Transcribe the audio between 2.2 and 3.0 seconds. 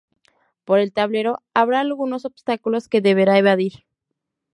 obstáculos